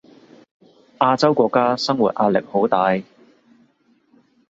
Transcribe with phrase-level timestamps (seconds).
[0.97, 2.97] 亞洲國家生活壓力好大